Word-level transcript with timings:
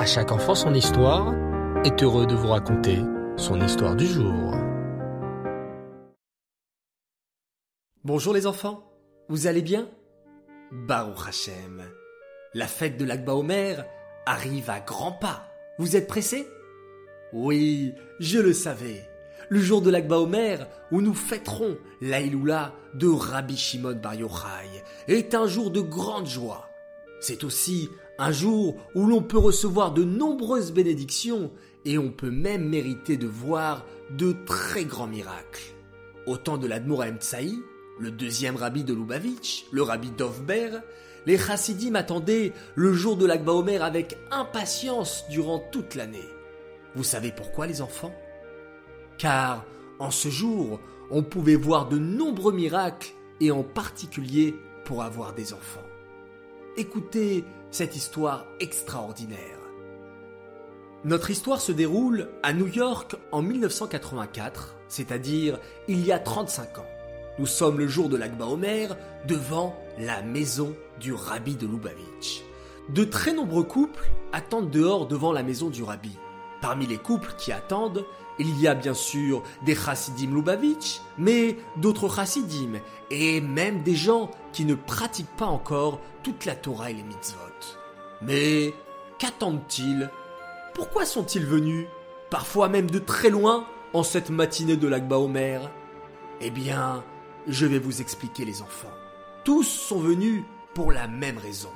À 0.00 0.06
chaque 0.06 0.32
enfant 0.32 0.54
son 0.54 0.72
histoire 0.72 1.34
est 1.84 2.02
heureux 2.02 2.26
de 2.26 2.34
vous 2.34 2.48
raconter 2.48 3.00
son 3.36 3.60
histoire 3.60 3.94
du 3.94 4.06
jour. 4.06 4.54
Bonjour 8.02 8.32
les 8.32 8.46
enfants, 8.46 8.82
vous 9.28 9.46
allez 9.46 9.60
bien? 9.60 9.90
Baruch 10.72 11.28
Hashem, 11.28 11.82
la 12.54 12.66
fête 12.66 12.96
de 12.96 13.04
l'Akba 13.04 13.34
Omer 13.34 13.84
arrive 14.24 14.70
à 14.70 14.80
grands 14.80 15.12
pas. 15.12 15.46
Vous 15.78 15.96
êtes 15.96 16.06
pressés? 16.06 16.48
Oui, 17.34 17.92
je 18.20 18.38
le 18.38 18.54
savais. 18.54 19.06
Le 19.50 19.60
jour 19.60 19.82
de 19.82 19.90
l'Akba 19.90 20.16
Omer, 20.16 20.66
où 20.92 21.02
nous 21.02 21.12
fêterons 21.12 21.76
l'Aïloula 22.00 22.72
de 22.94 23.06
Rabbi 23.06 23.58
Shimon 23.58 23.96
Bar 23.96 24.14
Yochai, 24.14 24.82
est 25.08 25.34
un 25.34 25.46
jour 25.46 25.70
de 25.70 25.82
grande 25.82 26.26
joie. 26.26 26.69
C'est 27.20 27.44
aussi 27.44 27.90
un 28.18 28.32
jour 28.32 28.76
où 28.94 29.06
l'on 29.06 29.22
peut 29.22 29.38
recevoir 29.38 29.92
de 29.92 30.04
nombreuses 30.04 30.72
bénédictions 30.72 31.50
et 31.84 31.98
on 31.98 32.10
peut 32.10 32.30
même 32.30 32.68
mériter 32.68 33.16
de 33.16 33.26
voir 33.26 33.86
de 34.10 34.34
très 34.46 34.84
grands 34.84 35.06
miracles. 35.06 35.74
Au 36.26 36.36
temps 36.36 36.58
de 36.58 36.66
l'Admoraim 36.66 37.16
Tsaï, 37.16 37.58
le 37.98 38.10
deuxième 38.10 38.56
rabbi 38.56 38.84
de 38.84 38.94
Lubavitch, 38.94 39.66
le 39.70 39.82
rabbi 39.82 40.10
Dovber, 40.10 40.78
les 41.26 41.36
chassidim 41.36 41.94
attendaient 41.94 42.52
le 42.74 42.92
jour 42.94 43.16
de 43.16 43.26
l'Akba 43.26 43.52
Omer 43.52 43.82
avec 43.82 44.18
impatience 44.30 45.24
durant 45.28 45.58
toute 45.70 45.94
l'année. 45.94 46.28
Vous 46.94 47.04
savez 47.04 47.32
pourquoi 47.32 47.66
les 47.66 47.82
enfants? 47.82 48.14
Car 49.18 49.64
en 49.98 50.10
ce 50.10 50.28
jour, 50.28 50.80
on 51.10 51.22
pouvait 51.22 51.56
voir 51.56 51.88
de 51.88 51.98
nombreux 51.98 52.52
miracles 52.52 53.12
et 53.40 53.50
en 53.50 53.62
particulier 53.62 54.54
pour 54.84 55.02
avoir 55.02 55.34
des 55.34 55.52
enfants. 55.52 55.89
Écoutez 56.76 57.44
cette 57.72 57.96
histoire 57.96 58.46
extraordinaire. 58.60 59.58
Notre 61.04 61.30
histoire 61.30 61.60
se 61.60 61.72
déroule 61.72 62.28
à 62.44 62.52
New 62.52 62.68
York 62.68 63.16
en 63.32 63.42
1984, 63.42 64.76
c'est-à-dire 64.86 65.58
il 65.88 66.06
y 66.06 66.12
a 66.12 66.20
35 66.20 66.78
ans. 66.78 66.86
Nous 67.40 67.46
sommes 67.46 67.78
le 67.78 67.88
jour 67.88 68.08
de 68.08 68.16
l'Akba 68.16 68.46
Omer 68.46 68.96
devant 69.26 69.74
la 69.98 70.22
maison 70.22 70.76
du 71.00 71.12
rabbi 71.12 71.56
de 71.56 71.66
Lubavitch. 71.66 72.42
De 72.88 73.02
très 73.02 73.32
nombreux 73.32 73.64
couples 73.64 74.08
attendent 74.32 74.70
dehors 74.70 75.08
devant 75.08 75.32
la 75.32 75.42
maison 75.42 75.70
du 75.70 75.82
rabbi. 75.82 76.16
Parmi 76.62 76.86
les 76.86 76.98
couples 76.98 77.34
qui 77.36 77.50
attendent, 77.50 78.04
il 78.40 78.60
y 78.60 78.66
a 78.66 78.74
bien 78.74 78.94
sûr 78.94 79.42
des 79.62 79.74
chassidim 79.74 80.34
Lubavitch, 80.34 81.00
mais 81.18 81.58
d'autres 81.76 82.08
chassidim, 82.08 82.80
et 83.10 83.40
même 83.40 83.82
des 83.82 83.94
gens 83.94 84.30
qui 84.52 84.64
ne 84.64 84.74
pratiquent 84.74 85.36
pas 85.36 85.46
encore 85.46 86.00
toute 86.22 86.46
la 86.46 86.54
Torah 86.54 86.90
et 86.90 86.94
les 86.94 87.02
mitzvot. 87.02 87.38
Mais 88.22 88.74
qu'attendent-ils? 89.18 90.10
Pourquoi 90.74 91.04
sont-ils 91.04 91.44
venus? 91.44 91.86
Parfois 92.30 92.68
même 92.68 92.90
de 92.90 92.98
très 92.98 93.30
loin 93.30 93.66
en 93.92 94.02
cette 94.02 94.30
matinée 94.30 94.76
de 94.76 94.88
l'Akba 94.88 95.18
Omer? 95.18 95.70
Eh 96.40 96.50
bien, 96.50 97.04
je 97.46 97.66
vais 97.66 97.78
vous 97.78 98.00
expliquer 98.00 98.44
les 98.44 98.62
enfants. 98.62 98.92
Tous 99.44 99.64
sont 99.64 100.00
venus 100.00 100.44
pour 100.74 100.92
la 100.92 101.08
même 101.08 101.38
raison. 101.38 101.70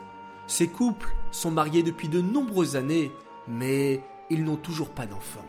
Ces 0.46 0.68
couples 0.68 1.14
sont 1.30 1.50
mariés 1.50 1.82
depuis 1.82 2.08
de 2.08 2.20
nombreuses 2.20 2.76
années, 2.76 3.12
mais 3.48 4.02
ils 4.30 4.44
n'ont 4.44 4.56
toujours 4.56 4.90
pas 4.90 5.06
d'enfants. 5.06 5.44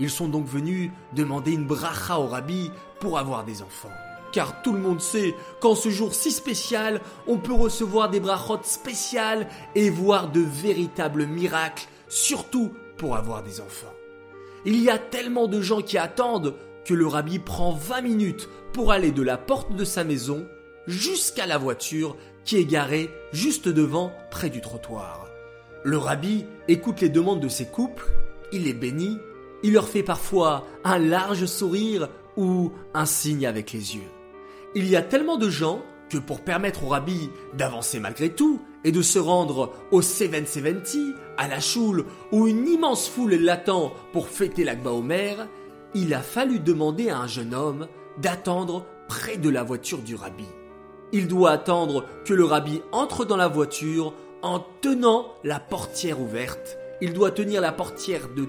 Ils 0.00 0.10
sont 0.10 0.28
donc 0.28 0.46
venus 0.46 0.90
demander 1.14 1.52
une 1.52 1.66
bracha 1.66 2.18
au 2.18 2.26
rabbi 2.26 2.70
pour 3.00 3.18
avoir 3.18 3.44
des 3.44 3.62
enfants. 3.62 3.92
Car 4.32 4.62
tout 4.62 4.72
le 4.72 4.78
monde 4.78 5.00
sait 5.00 5.34
qu'en 5.60 5.74
ce 5.74 5.88
jour 5.88 6.14
si 6.14 6.30
spécial, 6.30 7.00
on 7.26 7.38
peut 7.38 7.54
recevoir 7.54 8.10
des 8.10 8.20
brachot 8.20 8.60
spéciales 8.62 9.48
et 9.74 9.90
voir 9.90 10.30
de 10.30 10.40
véritables 10.40 11.26
miracles, 11.26 11.88
surtout 12.08 12.72
pour 12.98 13.16
avoir 13.16 13.42
des 13.42 13.60
enfants. 13.60 13.92
Il 14.64 14.82
y 14.82 14.90
a 14.90 14.98
tellement 14.98 15.46
de 15.46 15.60
gens 15.60 15.80
qui 15.80 15.98
attendent 15.98 16.54
que 16.84 16.94
le 16.94 17.06
rabbi 17.06 17.38
prend 17.38 17.72
20 17.72 18.02
minutes 18.02 18.48
pour 18.72 18.92
aller 18.92 19.12
de 19.12 19.22
la 19.22 19.38
porte 19.38 19.74
de 19.74 19.84
sa 19.84 20.04
maison 20.04 20.46
jusqu'à 20.86 21.46
la 21.46 21.58
voiture 21.58 22.16
qui 22.44 22.56
est 22.56 22.64
garée 22.64 23.10
juste 23.32 23.68
devant, 23.68 24.12
près 24.30 24.50
du 24.50 24.60
trottoir. 24.60 25.26
Le 25.84 25.98
rabbi 25.98 26.44
écoute 26.66 27.00
les 27.00 27.08
demandes 27.08 27.40
de 27.40 27.48
ses 27.48 27.66
couples, 27.66 28.06
il 28.52 28.64
les 28.64 28.72
bénit, 28.72 29.18
il 29.62 29.72
leur 29.72 29.88
fait 29.88 30.02
parfois 30.02 30.66
un 30.84 30.98
large 30.98 31.46
sourire 31.46 32.08
ou 32.36 32.72
un 32.94 33.06
signe 33.06 33.46
avec 33.46 33.72
les 33.72 33.96
yeux. 33.96 34.10
Il 34.74 34.88
y 34.88 34.96
a 34.96 35.02
tellement 35.02 35.36
de 35.36 35.50
gens 35.50 35.82
que 36.08 36.18
pour 36.18 36.40
permettre 36.40 36.84
au 36.84 36.88
rabbi 36.88 37.30
d'avancer 37.54 38.00
malgré 38.00 38.30
tout 38.30 38.60
et 38.84 38.92
de 38.92 39.02
se 39.02 39.18
rendre 39.18 39.72
au 39.90 40.02
770, 40.02 41.14
à 41.36 41.48
la 41.48 41.60
choule, 41.60 42.04
où 42.32 42.46
une 42.46 42.66
immense 42.68 43.08
foule 43.08 43.34
l'attend 43.34 43.92
pour 44.12 44.28
fêter 44.28 44.64
l'Akba 44.64 44.92
Omer, 44.92 45.48
il 45.94 46.14
a 46.14 46.20
fallu 46.20 46.60
demander 46.60 47.10
à 47.10 47.18
un 47.18 47.26
jeune 47.26 47.54
homme 47.54 47.88
d'attendre 48.18 48.86
près 49.08 49.36
de 49.36 49.48
la 49.48 49.62
voiture 49.62 49.98
du 49.98 50.14
rabbi. 50.14 50.46
Il 51.12 51.28
doit 51.28 51.50
attendre 51.50 52.04
que 52.24 52.34
le 52.34 52.44
rabbi 52.44 52.82
entre 52.92 53.24
dans 53.24 53.36
la 53.36 53.48
voiture 53.48 54.14
en 54.42 54.64
tenant 54.80 55.32
la 55.42 55.58
portière 55.58 56.20
ouverte. 56.20 56.78
Il 57.00 57.12
doit 57.12 57.30
tenir 57.30 57.60
la 57.60 57.72
portière 57.72 58.28
de 58.36 58.46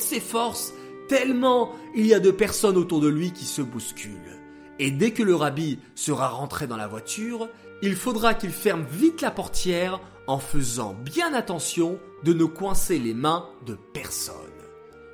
ses 0.00 0.20
forces, 0.20 0.74
tellement 1.08 1.72
il 1.94 2.06
y 2.06 2.14
a 2.14 2.20
de 2.20 2.30
personnes 2.30 2.76
autour 2.76 3.00
de 3.00 3.08
lui 3.08 3.32
qui 3.32 3.44
se 3.44 3.62
bousculent. 3.62 4.38
Et 4.78 4.90
dès 4.90 5.10
que 5.10 5.22
le 5.22 5.34
rabbi 5.34 5.78
sera 5.94 6.28
rentré 6.28 6.66
dans 6.66 6.76
la 6.76 6.86
voiture, 6.86 7.48
il 7.82 7.96
faudra 7.96 8.34
qu'il 8.34 8.50
ferme 8.50 8.86
vite 8.90 9.20
la 9.20 9.30
portière 9.30 10.00
en 10.26 10.38
faisant 10.38 10.94
bien 10.94 11.34
attention 11.34 11.98
de 12.24 12.32
ne 12.32 12.44
coincer 12.44 12.98
les 12.98 13.14
mains 13.14 13.48
de 13.66 13.76
personne. 13.92 14.34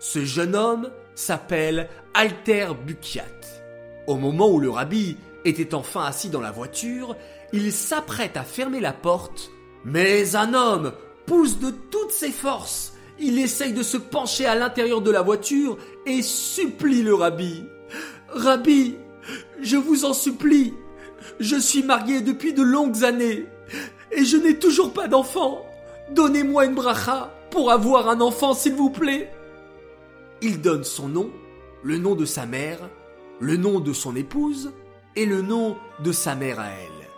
Ce 0.01 0.25
jeune 0.25 0.55
homme 0.55 0.91
s'appelle 1.15 1.89
Alter 2.13 2.69
Bukiat. 2.87 3.25
Au 4.07 4.17
moment 4.17 4.51
où 4.51 4.61
le 4.61 4.71
rabbi 4.71 5.17
était 5.45 5.75
enfin 5.75 6.05
assis 6.05 6.31
dans 6.31 6.41
la 6.41 6.51
voiture, 6.51 7.17
il 7.53 7.73
s'apprête 7.73 8.37
à 8.37 8.43
fermer 8.43 8.81
la 8.81 8.93
porte, 8.93 9.51
mais 9.85 10.37
un 10.37 10.53
homme 10.53 10.93
pousse 11.27 11.59
de 11.59 11.71
toutes 11.71 12.11
ses 12.11 12.33
forces. 12.33 12.94
Il 13.19 13.39
essaye 13.39 13.73
de 13.73 13.83
se 13.83 13.97
pencher 13.97 14.47
à 14.47 14.55
l'intérieur 14.55 15.01
de 15.01 15.11
la 15.11 15.23
voiture 15.23 15.79
et 16.07 16.23
supplie 16.23 17.03
le 17.03 17.15
rabbi. 17.15 17.65
Rabbi, 18.29 18.97
je 19.61 19.77
vous 19.77 20.05
en 20.05 20.13
supplie, 20.13 20.75
je 21.41 21.57
suis 21.57 21.83
marié 21.83 22.21
depuis 22.21 22.53
de 22.53 22.63
longues 22.63 23.05
années 23.05 23.47
et 24.11 24.25
je 24.25 24.37
n'ai 24.37 24.59
toujours 24.59 24.93
pas 24.93 25.09
d'enfant. 25.09 25.65
Donnez-moi 26.11 26.67
une 26.67 26.75
bracha 26.75 27.33
pour 27.51 27.71
avoir 27.71 28.09
un 28.09 28.21
enfant, 28.21 28.53
s'il 28.53 28.75
vous 28.75 28.91
plaît. 28.91 29.33
Il 30.43 30.61
donne 30.61 30.85
son 30.85 31.09
nom, 31.09 31.31
le 31.83 31.99
nom 31.99 32.15
de 32.15 32.25
sa 32.25 32.47
mère, 32.47 32.79
le 33.41 33.57
nom 33.57 33.81
de 33.81 33.93
son 33.93 34.17
épouse 34.17 34.73
et 35.17 35.27
le 35.27 35.43
nom 35.43 35.77
de 36.03 36.13
sa 36.13 36.35
mère 36.35 36.61
à 36.61 36.67
elle. 36.67 37.09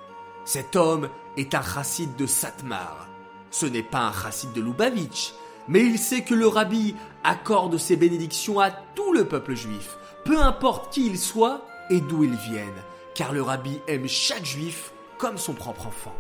Cet 0.45 0.77
homme 0.77 1.09
est 1.37 1.55
un 1.55 1.63
chassid 1.63 2.15
de 2.17 2.27
Satmar. 2.27 3.09
Ce 3.51 3.67
n'est 3.67 3.83
pas 3.83 4.07
un 4.09 4.13
chassid 4.13 4.53
de 4.53 4.61
Lubavitch, 4.61 5.35
mais 5.69 5.85
il 5.85 5.99
sait 5.99 6.23
que 6.23 6.35
le 6.35 6.47
rabbi 6.47 6.95
accorde 7.25 7.77
ses 7.79 7.97
bénédictions 7.97 8.61
à 8.61 8.71
tout 8.71 9.13
le 9.13 9.27
peuple 9.27 9.55
juif, 9.55 9.99
peu 10.25 10.41
importe 10.41 10.93
qui 10.93 11.07
il 11.07 11.19
soit 11.19 11.63
et 11.91 12.01
d'où 12.01 12.25
il 12.25 12.35
vienne, 12.35 12.83
car 13.15 13.33
le 13.33 13.43
rabbi 13.43 13.81
aime 13.89 14.09
chaque 14.09 14.45
juif 14.45 14.93
comme 15.19 15.39
son 15.39 15.55
propre 15.55 15.87
enfant. 15.87 16.15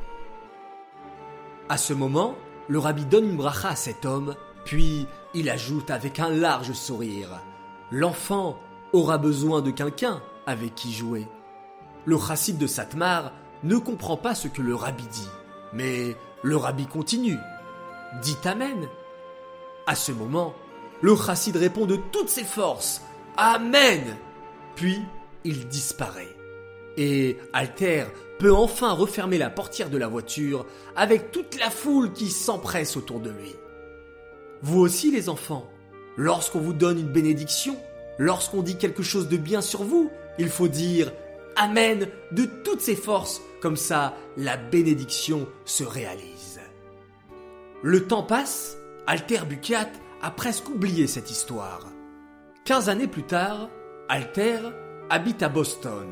À 1.69 1.77
ce 1.77 1.93
moment, 1.93 2.37
le 2.69 2.79
rabbi 2.79 3.05
donne 3.05 3.31
une 3.31 3.37
bracha 3.37 3.71
à 3.71 3.77
cet 3.77 4.05
homme, 4.05 4.35
puis 4.65 5.07
il 5.35 5.51
ajoute 5.51 5.91
avec 5.91 6.19
un 6.19 6.31
large 6.31 6.73
sourire 6.73 7.41
L'enfant 7.93 8.59
aura 8.93 9.19
besoin 9.19 9.63
de 9.63 9.71
quelqu'un 9.71 10.21
avec 10.47 10.75
qui 10.75 10.93
jouer. 10.93 11.29
Le 12.05 12.19
chassid 12.19 12.59
de 12.59 12.67
Satmar 12.67 13.33
ne 13.63 13.77
comprend 13.77 14.17
pas 14.17 14.35
ce 14.35 14.49
que 14.49 14.63
le 14.63 14.75
rabbi 14.75 15.05
dit, 15.05 15.29
mais 15.73 16.17
le 16.43 16.57
rabbi 16.57 16.87
continue. 16.87 17.39
Dit 18.23 18.37
Amen. 18.45 18.89
À 19.87 19.95
ce 19.95 20.13
moment, 20.13 20.55
le 21.01 21.15
chassid 21.15 21.57
répond 21.57 21.87
de 21.87 21.97
toutes 22.13 22.29
ses 22.29 22.45
forces 22.45 23.03
Amen. 23.37 24.17
Puis 24.75 25.01
il 25.45 25.69
disparaît. 25.69 26.35
Et 26.97 27.37
Alter 27.53 28.07
peut 28.39 28.53
enfin 28.53 28.93
refermer 28.93 29.39
la 29.39 29.51
portière 29.51 29.91
de 29.91 29.99
la 29.99 30.09
voiture 30.09 30.67
avec 30.97 31.31
toute 31.31 31.59
la 31.59 31.71
foule 31.71 32.13
qui 32.13 32.29
s'empresse 32.29 32.97
autour 32.97 33.21
de 33.21 33.31
lui. 33.31 33.55
Vous 34.63 34.81
aussi 34.81 35.11
les 35.11 35.29
enfants, 35.29 35.71
lorsqu'on 36.17 36.61
vous 36.61 36.73
donne 36.73 36.99
une 36.99 37.13
bénédiction, 37.13 37.77
lorsqu'on 38.19 38.63
dit 38.63 38.77
quelque 38.77 39.03
chose 39.03 39.29
de 39.29 39.37
bien 39.37 39.61
sur 39.61 39.83
vous, 39.83 40.11
il 40.39 40.49
faut 40.49 40.69
dire 40.69 41.13
Amen 41.55 42.09
de 42.33 42.45
toutes 42.65 42.81
ses 42.81 42.97
forces, 42.97 43.41
comme 43.61 43.77
ça 43.77 44.15
la 44.37 44.57
bénédiction 44.57 45.47
se 45.65 45.85
réalise. 45.85 46.61
Le 47.83 48.07
temps 48.07 48.23
passe, 48.23 48.76
Alter 49.09 49.45
Bukiat 49.49 49.93
a 50.21 50.33
presque 50.33 50.69
oublié 50.69 51.07
cette 51.07 51.31
histoire. 51.31 51.87
Quinze 52.65 52.89
années 52.89 53.07
plus 53.07 53.23
tard, 53.23 53.71
Alter 54.09 54.59
habite 55.11 55.45
à 55.45 55.49
Boston, 55.49 56.09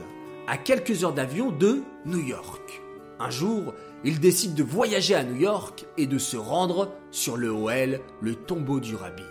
à 0.46 0.56
quelques 0.58 1.02
heures 1.02 1.12
d'avion 1.12 1.50
de 1.50 1.82
New 2.06 2.20
York. 2.20 2.82
Un 3.18 3.30
jour, 3.30 3.74
il 4.04 4.20
décide 4.20 4.54
de 4.54 4.62
voyager 4.62 5.16
à 5.16 5.24
New 5.24 5.34
York 5.34 5.86
et 5.96 6.06
de 6.06 6.18
se 6.18 6.36
rendre 6.36 6.92
sur 7.10 7.36
le 7.36 7.50
OL, 7.50 7.98
le 8.20 8.34
tombeau 8.36 8.78
du 8.78 8.94
rabbi. 8.94 9.24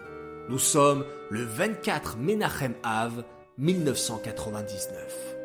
Nous 0.50 0.60
sommes 0.60 1.06
le 1.30 1.46
24 1.46 2.18
Menachem 2.18 2.74
Av 2.84 3.24
1999. 3.60 5.36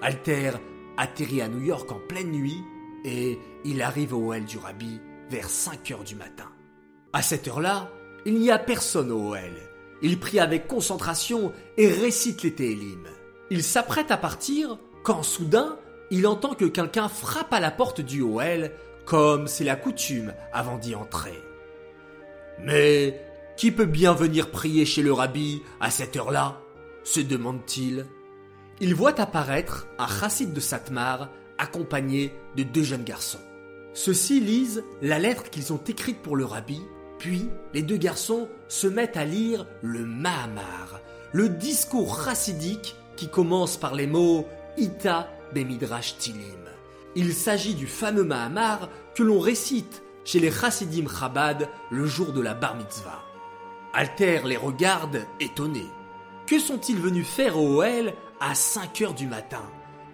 Alter 0.00 0.52
atterrit 0.96 1.42
à 1.42 1.48
New 1.48 1.64
York 1.64 1.90
en 1.90 1.98
pleine 2.08 2.30
nuit 2.30 2.62
et 3.04 3.36
il 3.64 3.82
arrive 3.82 4.14
au 4.14 4.32
OL 4.32 4.44
du 4.44 4.58
rabbi 4.58 5.00
vers 5.28 5.50
5 5.50 5.90
heures 5.90 6.04
du 6.04 6.14
matin. 6.14 6.46
À 7.12 7.22
cette 7.22 7.48
heure-là, 7.48 7.90
il 8.26 8.34
n'y 8.34 8.50
a 8.50 8.58
personne 8.58 9.10
au 9.10 9.32
OL. 9.32 9.52
Il 10.02 10.20
prie 10.20 10.38
avec 10.38 10.68
concentration 10.68 11.52
et 11.76 11.88
récite 11.88 12.42
les 12.42 12.54
Télim. 12.54 13.04
Il 13.50 13.62
s'apprête 13.62 14.10
à 14.10 14.16
partir 14.16 14.78
quand 15.02 15.22
soudain 15.22 15.78
il 16.10 16.26
entend 16.26 16.54
que 16.54 16.64
quelqu'un 16.64 17.08
frappe 17.08 17.52
à 17.52 17.60
la 17.60 17.70
porte 17.70 18.00
du 18.00 18.22
OL, 18.22 18.70
comme 19.04 19.46
c'est 19.46 19.64
la 19.64 19.76
coutume 19.76 20.34
avant 20.52 20.78
d'y 20.78 20.94
entrer. 20.94 21.38
Mais 22.60 23.20
qui 23.56 23.70
peut 23.70 23.86
bien 23.86 24.12
venir 24.12 24.50
prier 24.50 24.86
chez 24.86 25.02
le 25.02 25.12
rabbi 25.12 25.62
à 25.80 25.90
cette 25.90 26.16
heure-là? 26.16 26.60
se 27.04 27.20
demande-t-il. 27.20 28.04
Il 28.80 28.94
voit 28.94 29.18
apparaître 29.18 29.86
un 29.98 30.06
chassid 30.06 30.52
de 30.52 30.60
Satmar 30.60 31.30
accompagné 31.56 32.34
de 32.54 32.62
deux 32.62 32.82
jeunes 32.82 33.04
garçons. 33.04 33.40
Ceux-ci 33.94 34.40
lisent 34.40 34.84
la 35.00 35.18
lettre 35.18 35.48
qu'ils 35.48 35.72
ont 35.72 35.80
écrite 35.88 36.20
pour 36.20 36.36
le 36.36 36.44
rabbi, 36.44 36.82
puis 37.18 37.48
les 37.74 37.82
deux 37.82 37.96
garçons 37.96 38.48
se 38.68 38.86
mettent 38.86 39.16
à 39.16 39.24
lire 39.24 39.66
le 39.82 40.04
Mahamar, 40.04 41.00
le 41.32 41.48
discours 41.48 42.22
chassidique 42.24 42.96
qui 43.16 43.28
commence 43.28 43.76
par 43.76 43.94
les 43.94 44.06
mots 44.06 44.46
Ita 44.76 45.28
Bemidrash 45.54 46.16
Tilim. 46.18 46.68
Il 47.16 47.34
s'agit 47.34 47.74
du 47.74 47.86
fameux 47.86 48.24
Mahamar 48.24 48.88
que 49.14 49.22
l'on 49.22 49.40
récite 49.40 50.02
chez 50.24 50.40
les 50.40 50.52
Chassidim 50.52 51.08
Chabad 51.08 51.68
le 51.90 52.06
jour 52.06 52.32
de 52.32 52.40
la 52.40 52.54
Bar 52.54 52.76
Mitzvah. 52.76 53.24
Alter 53.94 54.42
les 54.44 54.56
regarde 54.56 55.22
étonné. 55.40 55.86
Que 56.46 56.58
sont-ils 56.58 57.00
venus 57.00 57.26
faire 57.26 57.58
au 57.58 57.82
OL 57.82 58.12
à 58.40 58.54
5 58.54 59.00
heures 59.02 59.14
du 59.14 59.26
matin? 59.26 59.62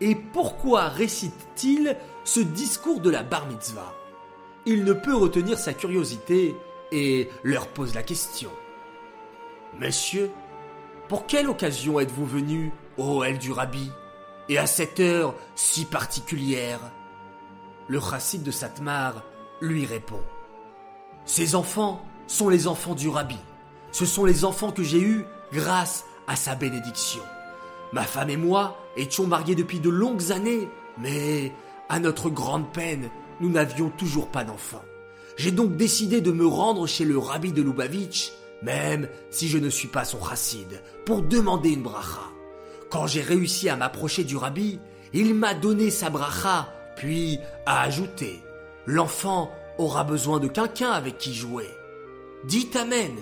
Et 0.00 0.14
pourquoi 0.14 0.88
récite-t-il 0.88 1.96
ce 2.24 2.40
discours 2.40 3.00
de 3.00 3.10
la 3.10 3.22
Bar 3.22 3.46
Mitzvah? 3.46 3.92
Il 4.66 4.84
ne 4.84 4.92
peut 4.92 5.14
retenir 5.14 5.58
sa 5.58 5.74
curiosité 5.74 6.54
et 6.94 7.28
leur 7.42 7.66
pose 7.66 7.94
la 7.94 8.04
question. 8.04 8.50
Messieurs, 9.80 10.30
pour 11.08 11.26
quelle 11.26 11.48
occasion 11.48 11.98
êtes-vous 11.98 12.28
au 12.96 13.22
OL 13.24 13.38
du 13.38 13.50
Rabbi 13.50 13.90
et 14.48 14.58
à 14.58 14.66
cette 14.66 15.00
heure 15.00 15.34
si 15.56 15.84
particulière? 15.84 16.78
Le 17.88 18.00
chassid 18.00 18.44
de 18.44 18.52
Satmar 18.52 19.24
lui 19.60 19.84
répond. 19.84 20.22
Ces 21.24 21.56
enfants 21.56 22.06
sont 22.28 22.48
les 22.48 22.68
enfants 22.68 22.94
du 22.94 23.08
rabbi. 23.08 23.38
Ce 23.90 24.06
sont 24.06 24.24
les 24.24 24.44
enfants 24.44 24.70
que 24.70 24.82
j'ai 24.82 25.00
eus 25.00 25.26
grâce 25.52 26.06
à 26.26 26.36
sa 26.36 26.54
bénédiction. 26.54 27.22
Ma 27.92 28.04
femme 28.04 28.30
et 28.30 28.36
moi 28.36 28.78
étions 28.96 29.26
mariés 29.26 29.54
depuis 29.54 29.80
de 29.80 29.90
longues 29.90 30.32
années, 30.32 30.68
mais 30.96 31.52
à 31.88 31.98
notre 31.98 32.30
grande 32.30 32.72
peine, 32.72 33.10
nous 33.40 33.50
n'avions 33.50 33.90
toujours 33.90 34.28
pas 34.28 34.44
d'enfants. 34.44 34.84
J'ai 35.36 35.50
donc 35.50 35.76
décidé 35.76 36.20
de 36.20 36.32
me 36.32 36.46
rendre 36.46 36.86
chez 36.86 37.04
le 37.04 37.18
rabbi 37.18 37.52
de 37.52 37.62
Lubavitch, 37.62 38.32
même 38.62 39.08
si 39.30 39.48
je 39.48 39.58
ne 39.58 39.68
suis 39.68 39.88
pas 39.88 40.04
son 40.04 40.22
chassid, 40.24 40.80
pour 41.04 41.22
demander 41.22 41.70
une 41.70 41.82
bracha. 41.82 42.22
Quand 42.90 43.06
j'ai 43.06 43.22
réussi 43.22 43.68
à 43.68 43.76
m'approcher 43.76 44.24
du 44.24 44.36
rabbi, 44.36 44.78
il 45.12 45.34
m'a 45.34 45.54
donné 45.54 45.90
sa 45.90 46.10
bracha, 46.10 46.72
puis 46.96 47.38
a 47.66 47.82
ajouté 47.82 48.40
L'enfant 48.86 49.50
aura 49.78 50.04
besoin 50.04 50.38
de 50.40 50.48
quelqu'un 50.48 50.90
avec 50.90 51.18
qui 51.18 51.34
jouer. 51.34 51.68
Dites 52.44 52.76
Amen. 52.76 53.16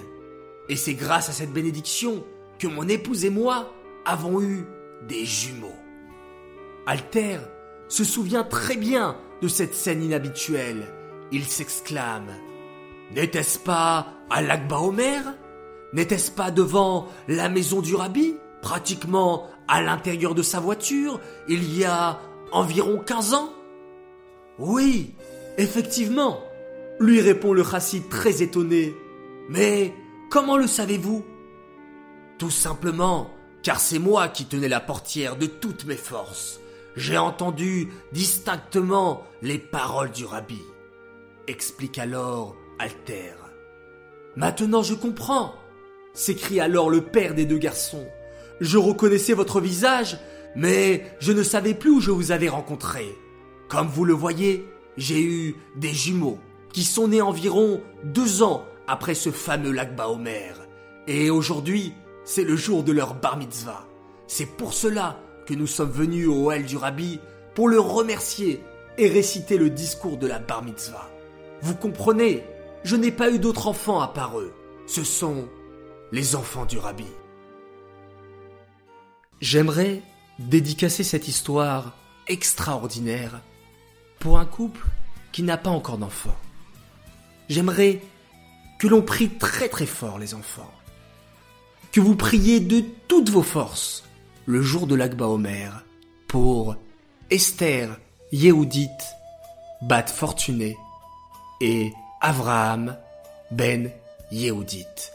Et 0.69 0.77
c'est 0.77 0.95
grâce 0.95 1.29
à 1.29 1.33
cette 1.33 1.53
bénédiction 1.53 2.25
que 2.59 2.67
mon 2.67 2.89
épouse 2.89 3.25
et 3.25 3.31
moi 3.31 3.73
avons 4.05 4.41
eu 4.41 4.67
des 5.07 5.25
jumeaux. 5.25 5.77
Alter 6.87 7.39
se 7.89 8.05
souvient 8.05 8.43
très 8.43 8.77
bien 8.77 9.17
de 9.41 9.49
cette 9.49 9.75
scène 9.75 10.03
inhabituelle. 10.03 10.87
Il 11.33 11.47
s'exclame 11.47 12.29
N'était-ce 13.15 13.59
pas 13.59 14.07
à 14.31 14.43
l'Akba 14.43 14.79
Omer? 14.81 15.23
N'était-ce 15.95 16.31
pas 16.31 16.51
devant 16.51 17.09
la 17.27 17.49
maison 17.49 17.81
du 17.81 17.95
rabbi? 17.95 18.35
Pratiquement 18.61 19.49
à 19.67 19.83
l'intérieur 19.83 20.35
de 20.35 20.43
sa 20.43 20.61
voiture 20.61 21.21
il 21.49 21.77
y 21.77 21.85
a 21.85 22.21
environ 22.53 22.99
15 22.99 23.35
ans? 23.35 23.53
Oui, 24.59 25.15
effectivement, 25.57 26.41
lui 27.01 27.21
répond 27.21 27.55
le 27.55 27.65
chassid 27.65 28.09
très 28.09 28.43
étonné. 28.43 28.95
Mais 29.49 29.95
comment 30.31 30.59
le 30.59 30.67
savez-vous? 30.67 31.25
Tout 32.39 32.51
simplement, 32.51 33.31
car 33.63 33.81
c'est 33.81 33.99
moi 33.99 34.29
qui 34.29 34.45
tenais 34.45 34.69
la 34.69 34.81
portière 34.81 35.37
de 35.37 35.47
toutes 35.47 35.87
mes 35.87 35.97
forces. 35.97 36.61
J'ai 36.95 37.17
entendu 37.17 37.89
distinctement 38.13 39.23
les 39.41 39.59
paroles 39.59 40.11
du 40.11 40.27
rabbi. 40.27 40.61
Explique 41.49 41.99
alors 41.99 42.57
Alter. 42.79 43.35
Maintenant 44.37 44.83
je 44.83 44.95
comprends, 44.95 45.55
s'écrie 46.15 46.61
alors 46.61 46.89
le 46.89 47.01
père 47.01 47.35
des 47.35 47.47
deux 47.47 47.59
garçons. 47.59 48.07
Je 48.61 48.79
reconnaissais 48.79 49.33
votre 49.33 49.61
visage, 49.61 50.19
mais 50.55 51.05
je 51.19 51.33
ne 51.33 51.43
savais 51.43 51.75
plus 51.75 51.91
où 51.91 52.01
je 52.01 52.13
vous 52.13 52.31
avais 52.31 52.49
rencontré. 52.49 53.07
Comme 53.69 53.89
vous 53.89 54.05
le 54.05 54.13
voyez, 54.13 54.69
j'ai 54.97 55.21
eu 55.21 55.57
des 55.75 55.93
jumeaux 55.93 56.39
qui 56.73 56.85
sont 56.85 57.09
nés 57.09 57.23
environ 57.23 57.83
deux 58.05 58.43
ans 58.45 58.65
après 58.87 59.15
ce 59.15 59.31
fameux 59.31 59.73
lac 59.73 59.97
Baomer. 59.97 60.53
Et 61.09 61.31
aujourd'hui, 61.31 61.93
c'est 62.25 62.45
le 62.45 62.55
jour 62.55 62.85
de 62.85 62.93
leur 62.93 63.15
bar 63.15 63.37
mitzvah. 63.37 63.85
C'est 64.29 64.47
pour 64.47 64.75
cela 64.75 65.19
que 65.47 65.55
nous 65.55 65.67
sommes 65.67 65.91
venus 65.91 66.29
au 66.29 66.53
Hall 66.53 66.65
du 66.65 66.77
Rabbi 66.77 67.19
pour 67.55 67.69
le 67.69 67.81
remercier 67.81 68.63
et 68.97 69.09
réciter 69.09 69.59
le 69.59 69.71
discours 69.71 70.19
de 70.19 70.29
la 70.29 70.39
bar 70.39 70.65
mitzvah. 70.65 71.11
Vous 71.63 71.77
comprenez, 71.77 72.45
je 72.83 72.97
n'ai 72.97 73.13
pas 73.13 73.31
eu 73.31 73.39
d'autres 73.39 73.69
enfants 73.69 74.01
à 74.01 74.09
part 74.09 74.39
eux. 74.41 74.53
Ce 74.89 75.05
sont 75.05 75.49
les 76.11 76.35
enfants 76.35 76.67
du 76.67 76.77
Rabbi. 76.77 77.07
J'aimerais 79.41 80.03
dédicacer 80.41 81.05
cette 81.05 81.29
histoire 81.29 81.97
extraordinaire 82.27 83.41
pour 84.19 84.41
un 84.41 84.45
couple 84.45 84.85
qui 85.31 85.45
n'a 85.45 85.57
pas 85.57 85.71
encore 85.71 85.99
d'enfants. 85.99 86.37
J'aimerais 87.49 88.03
que 88.81 88.89
l'on 88.89 89.03
prie 89.03 89.29
très 89.29 89.69
très 89.69 89.87
fort 89.87 90.19
les 90.19 90.35
enfants. 90.35 90.71
Que 91.93 92.01
vous 92.01 92.17
priez 92.17 92.59
de 92.59 92.83
toutes 93.07 93.31
vos 93.31 93.43
forces 93.43 94.03
le 94.47 94.63
jour 94.63 94.89
de 94.89 94.97
l'Akba 94.97 95.27
Omer 95.27 95.85
pour 96.27 96.75
Esther, 97.31 97.99
Yehudit, 98.33 98.89
Bat 99.83 100.07
Fortuné 100.07 100.77
et 101.63 101.95
Avraham 102.21 102.97
Ben 103.53 103.91
Yehudit. 104.33 105.13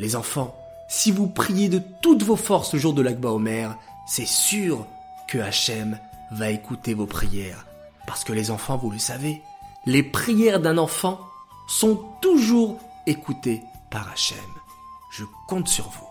Les 0.00 0.16
enfants, 0.16 0.56
si 0.88 1.12
vous 1.12 1.28
priez 1.28 1.68
de 1.68 1.80
toutes 2.02 2.24
vos 2.24 2.36
forces 2.36 2.72
le 2.74 2.80
jour 2.80 2.94
de 2.94 3.00
l'Akba 3.00 3.30
Omer, 3.30 3.78
c'est 4.06 4.26
sûr 4.26 4.86
que 5.28 5.38
Hachem 5.38 5.96
va 6.32 6.50
écouter 6.50 6.94
vos 6.94 7.06
prières. 7.06 7.64
Parce 8.08 8.24
que 8.24 8.32
les 8.32 8.50
enfants, 8.50 8.76
vous 8.76 8.90
le 8.90 8.98
savez, 8.98 9.40
les 9.86 10.02
prières 10.02 10.60
d'un 10.60 10.78
enfant 10.78 11.20
sont 11.68 12.02
toujours 12.20 12.78
écoutées 13.06 13.62
par 13.88 14.10
Hachem. 14.10 14.38
Je 15.12 15.24
compte 15.46 15.68
sur 15.68 15.88
vous. 15.88 16.08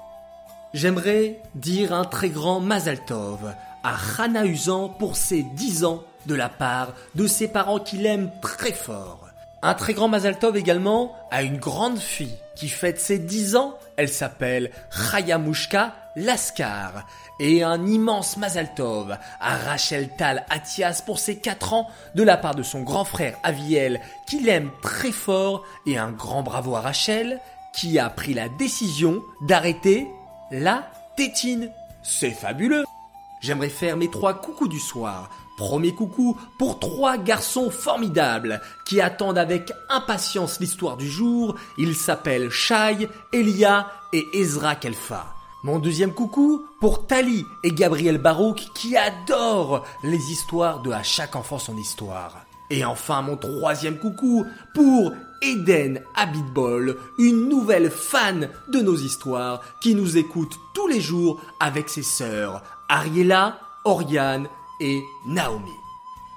J'aimerais 0.73 1.41
dire 1.55 1.93
un 1.93 2.05
très 2.05 2.29
grand 2.29 2.61
Mazal 2.61 3.03
Tov 3.03 3.53
à 3.83 3.95
Hana 4.17 4.45
Usan 4.45 4.87
pour 4.87 5.17
ses 5.17 5.43
10 5.43 5.83
ans 5.83 6.03
de 6.25 6.35
la 6.35 6.47
part 6.47 6.93
de 7.15 7.27
ses 7.27 7.49
parents 7.49 7.79
qu'il 7.79 8.05
aime 8.05 8.31
très 8.41 8.71
fort. 8.71 9.27
Un 9.65 9.75
très 9.75 9.93
grand 9.93 10.09
Mazal 10.09 10.37
Tov 10.37 10.57
également 10.57 11.15
à 11.31 11.41
une 11.41 11.57
grande 11.57 11.97
fille 11.97 12.37
qui 12.53 12.67
fête 12.67 12.99
ses 12.99 13.17
10 13.17 13.55
ans. 13.55 13.77
Elle 13.95 14.09
s'appelle 14.09 14.71
Chayamushka 14.91 15.95
Laskar. 16.17 17.07
Et 17.39 17.63
un 17.63 17.87
immense 17.87 18.35
Mazal 18.35 18.75
Tov 18.75 19.17
à 19.39 19.55
Rachel 19.55 20.09
Tal 20.17 20.45
Atias 20.49 21.01
pour 21.05 21.17
ses 21.17 21.37
4 21.37 21.71
ans 21.71 21.87
de 22.13 22.23
la 22.23 22.35
part 22.35 22.55
de 22.55 22.61
son 22.61 22.81
grand 22.81 23.05
frère 23.05 23.37
Aviel 23.41 24.01
qu'il 24.27 24.49
aime 24.49 24.69
très 24.81 25.13
fort. 25.13 25.63
Et 25.85 25.97
un 25.97 26.11
grand 26.11 26.43
bravo 26.43 26.75
à 26.75 26.81
Rachel 26.81 27.39
qui 27.73 27.97
a 27.99 28.09
pris 28.09 28.33
la 28.33 28.49
décision 28.49 29.23
d'arrêter 29.43 30.05
la 30.51 30.91
tétine. 31.15 31.71
C'est 32.03 32.31
fabuleux. 32.31 32.83
J'aimerais 33.39 33.69
faire 33.69 33.95
mes 33.95 34.11
trois 34.11 34.33
coucous 34.33 34.67
du 34.67 34.79
soir 34.79 35.29
Premier 35.57 35.93
coucou 35.93 36.37
pour 36.57 36.79
trois 36.79 37.17
garçons 37.17 37.69
formidables 37.69 38.61
qui 38.85 39.01
attendent 39.01 39.37
avec 39.37 39.71
impatience 39.89 40.59
l'histoire 40.59 40.97
du 40.97 41.07
jour. 41.07 41.55
Ils 41.77 41.95
s'appellent 41.95 42.49
Shai, 42.49 43.07
Elia 43.31 43.91
et 44.13 44.25
Ezra 44.33 44.75
Kelfa. 44.75 45.33
Mon 45.63 45.79
deuxième 45.79 46.13
coucou 46.13 46.65
pour 46.81 47.07
Tali 47.07 47.45
et 47.63 47.71
Gabriel 47.71 48.17
Barouk 48.17 48.65
qui 48.73 48.97
adorent 48.97 49.85
les 50.03 50.31
histoires 50.31 50.81
de 50.81 50.91
À 50.91 51.03
chaque 51.03 51.35
enfant 51.35 51.59
son 51.59 51.77
histoire. 51.77 52.45
Et 52.69 52.83
enfin 52.83 53.21
mon 53.21 53.37
troisième 53.37 53.99
coucou 53.99 54.45
pour 54.73 55.13
Eden 55.41 56.01
Abitbol, 56.15 56.97
une 57.19 57.47
nouvelle 57.47 57.91
fan 57.91 58.49
de 58.69 58.79
nos 58.79 58.95
histoires 58.95 59.61
qui 59.81 59.93
nous 59.93 60.17
écoute 60.17 60.57
tous 60.73 60.87
les 60.87 60.99
jours 60.99 61.39
avec 61.59 61.89
ses 61.89 62.03
sœurs 62.03 62.63
Ariella, 62.89 63.59
Oriane 63.85 64.47
et 64.79 65.03
Naomi. 65.25 65.71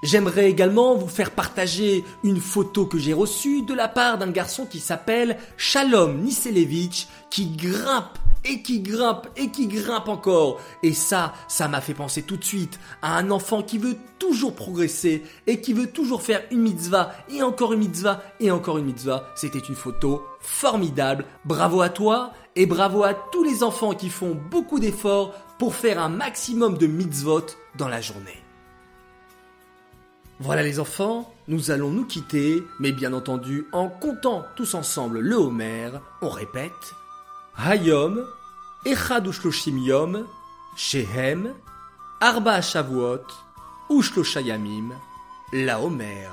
J'aimerais 0.02 0.50
également 0.50 0.94
vous 0.94 1.08
faire 1.08 1.30
partager 1.30 2.04
une 2.22 2.40
photo 2.40 2.86
que 2.86 2.98
j'ai 2.98 3.12
reçue 3.12 3.62
de 3.62 3.74
la 3.74 3.88
part 3.88 4.18
d'un 4.18 4.30
garçon 4.30 4.66
qui 4.66 4.78
s'appelle 4.78 5.38
Shalom 5.56 6.20
Niselevich 6.20 7.08
qui 7.30 7.46
grimpe 7.46 8.18
et 8.48 8.62
qui 8.62 8.80
grimpe 8.80 9.28
et 9.36 9.50
qui 9.50 9.66
grimpe 9.66 10.08
encore. 10.08 10.60
Et 10.82 10.92
ça, 10.92 11.34
ça 11.48 11.68
m'a 11.68 11.80
fait 11.80 11.94
penser 11.94 12.22
tout 12.22 12.36
de 12.36 12.44
suite 12.44 12.78
à 13.02 13.16
un 13.16 13.30
enfant 13.30 13.62
qui 13.62 13.78
veut 13.78 13.96
toujours 14.18 14.54
progresser 14.54 15.22
et 15.46 15.60
qui 15.60 15.72
veut 15.72 15.90
toujours 15.90 16.22
faire 16.22 16.42
une 16.50 16.62
mitzvah 16.62 17.12
et 17.28 17.42
encore 17.42 17.72
une 17.72 17.80
mitzvah 17.80 18.22
et 18.40 18.50
encore 18.50 18.78
une 18.78 18.86
mitzvah. 18.86 19.28
C'était 19.34 19.58
une 19.58 19.74
photo 19.74 20.22
formidable. 20.40 21.24
Bravo 21.44 21.80
à 21.80 21.88
toi 21.88 22.32
et 22.54 22.66
bravo 22.66 23.02
à 23.04 23.14
tous 23.14 23.42
les 23.42 23.62
enfants 23.62 23.94
qui 23.94 24.08
font 24.08 24.36
beaucoup 24.50 24.78
d'efforts 24.78 25.32
pour 25.58 25.74
faire 25.74 26.00
un 26.00 26.08
maximum 26.08 26.78
de 26.78 26.86
mitzvot 26.86 27.46
dans 27.76 27.88
la 27.88 28.00
journée. 28.00 28.42
Voilà 30.38 30.62
les 30.62 30.80
enfants, 30.80 31.32
nous 31.48 31.70
allons 31.70 31.90
nous 31.90 32.04
quitter, 32.04 32.62
mais 32.78 32.92
bien 32.92 33.14
entendu 33.14 33.66
en 33.72 33.88
comptant 33.88 34.44
tous 34.54 34.74
ensemble 34.74 35.20
le 35.20 35.34
Homer, 35.34 35.92
on 36.20 36.28
répète 36.28 36.94
Hayom, 37.56 38.26
Echad 38.86 39.26
Ushloshim 39.26 39.84
Yom, 39.84 40.28
Shehem, 40.76 41.54
Arba 42.20 42.62
Shavuot, 42.62 43.26
Ushloshayamim, 43.90 44.92
la 45.52 45.80
Homer. 45.80 46.28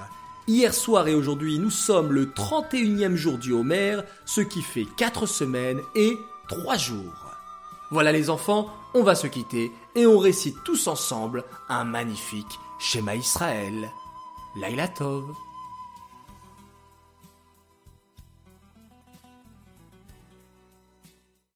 Hier 0.47 0.71
soir 0.71 1.07
et 1.07 1.15
aujourd'hui, 1.15 1.57
nous 1.57 1.71
sommes 1.71 2.11
le 2.13 2.27
31e 2.27 3.15
jour 3.15 3.39
du 3.39 3.53
Homer, 3.53 4.01
ce 4.25 4.41
qui 4.41 4.61
fait 4.61 4.85
4 4.85 5.25
semaines 5.25 5.81
et 5.95 6.15
3 6.47 6.77
jours. 6.77 7.25
Voilà 7.89 8.11
les 8.11 8.29
enfants, 8.29 8.71
on 8.93 9.01
va 9.01 9.15
se 9.15 9.25
quitter 9.25 9.71
et 9.95 10.05
on 10.05 10.19
récite 10.19 10.57
tous 10.63 10.85
ensemble 10.85 11.45
un 11.69 11.85
magnifique 11.85 12.59
Shema 12.77 13.15
Israël. 13.15 13.91
Laila 14.55 14.89
Tov. 14.89 15.25